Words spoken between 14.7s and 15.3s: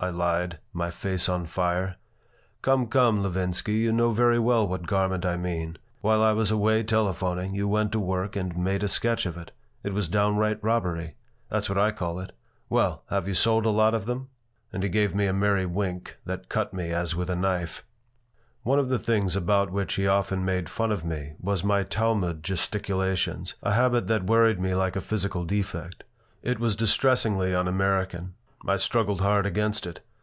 And he gave me